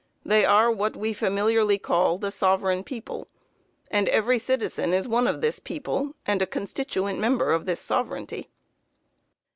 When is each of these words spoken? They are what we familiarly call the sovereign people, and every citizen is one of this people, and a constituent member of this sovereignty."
They 0.25 0.45
are 0.45 0.71
what 0.71 0.95
we 0.95 1.13
familiarly 1.13 1.77
call 1.77 2.17
the 2.17 2.31
sovereign 2.31 2.83
people, 2.83 3.27
and 3.91 4.09
every 4.09 4.39
citizen 4.39 4.95
is 4.95 5.07
one 5.07 5.27
of 5.27 5.41
this 5.41 5.59
people, 5.59 6.15
and 6.25 6.41
a 6.41 6.47
constituent 6.47 7.19
member 7.19 7.51
of 7.51 7.67
this 7.67 7.81
sovereignty." 7.81 8.49